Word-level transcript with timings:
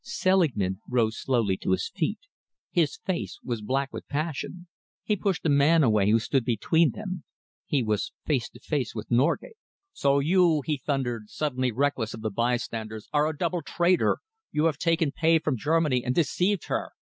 Selingman 0.03 0.81
rose 0.89 1.19
slowly 1.21 1.57
to 1.57 1.73
his 1.73 1.87
feet. 1.93 2.17
His 2.71 2.97
face 2.97 3.37
was 3.43 3.61
black 3.61 3.93
with 3.93 4.07
passion. 4.07 4.65
He 5.03 5.15
pushed 5.15 5.45
a 5.45 5.49
man 5.49 5.83
away 5.83 6.09
who 6.09 6.17
stood 6.17 6.43
between 6.43 6.89
them. 6.93 7.23
He 7.67 7.83
was 7.83 8.11
face 8.25 8.49
to 8.49 8.59
face 8.59 8.95
with 8.95 9.11
Norgate. 9.11 9.57
"So 9.93 10.17
you," 10.17 10.63
he 10.65 10.77
thundered, 10.83 11.29
suddenly 11.29 11.71
reckless 11.71 12.15
of 12.15 12.21
the 12.21 12.31
bystanders, 12.31 13.09
"are 13.13 13.29
a 13.29 13.37
double 13.37 13.61
traitor! 13.61 14.17
You 14.51 14.65
have 14.65 14.79
taken 14.79 15.11
pay 15.11 15.37
from 15.37 15.55
Germany 15.55 16.03
and 16.03 16.15
deceived 16.15 16.65
her! 16.65 16.93